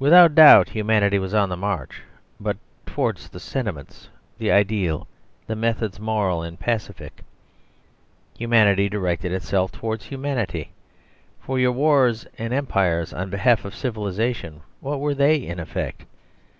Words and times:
Without 0.00 0.34
doubt 0.34 0.70
Humanity 0.70 1.20
was 1.20 1.34
on 1.34 1.48
the 1.48 1.56
march, 1.56 2.02
but 2.40 2.56
towards 2.84 3.28
the 3.28 3.38
sentiments, 3.38 4.08
the 4.38 4.50
ideal, 4.50 5.06
the 5.46 5.54
methods 5.54 6.00
moral 6.00 6.42
and 6.42 6.58
pacific. 6.58 7.22
Humanity 8.36 8.88
directed 8.88 9.30
itself 9.30 9.70
towards 9.70 10.06
Humanity. 10.06 10.72
For 11.38 11.60
your 11.60 11.70
wars 11.70 12.26
and 12.38 12.52
empires 12.52 13.12
on 13.12 13.30
behalf 13.30 13.64
of 13.64 13.72
civilisation, 13.72 14.62
what 14.80 14.98
were 14.98 15.14
they 15.14 15.36
in 15.36 15.60
effect? 15.60 16.06